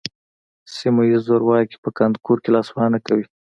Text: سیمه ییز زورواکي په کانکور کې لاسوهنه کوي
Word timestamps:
سیمه 0.75 1.03
ییز 1.07 1.21
زورواکي 1.27 1.77
په 1.83 1.89
کانکور 1.97 2.37
کې 2.43 2.49
لاسوهنه 2.55 2.99
کوي 3.07 3.25